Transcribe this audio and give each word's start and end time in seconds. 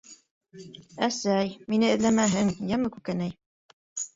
Әсәй... 1.09 1.53
мине 1.73 1.91
эҙләмәһен, 1.99 2.51
йәме, 2.71 2.93
Күкәнәй. 2.97 3.37